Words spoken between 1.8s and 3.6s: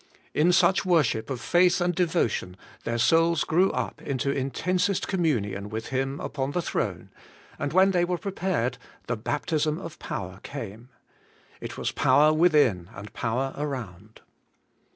devo tion their souls